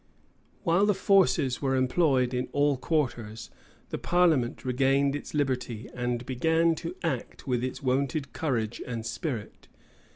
While 0.63 0.87
the 0.87 0.95
forces 0.95 1.61
were 1.61 1.75
employed 1.75 2.33
in 2.33 2.47
all 2.53 2.75
quarters, 2.75 3.51
the 3.89 3.99
parliament 3.99 4.65
regained 4.65 5.15
its 5.15 5.35
liberty, 5.35 5.91
and 5.93 6.25
began 6.25 6.73
to 6.77 6.95
act 7.03 7.45
with 7.45 7.63
its 7.63 7.83
wonted 7.83 8.33
courage 8.33 8.81
and 8.87 9.05
spirit. 9.05 9.67